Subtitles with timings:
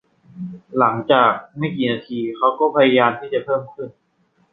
[0.77, 3.89] หลังจากไม่กี่นาทีเขาก็พยายามที่จะเพิ่มขึ้น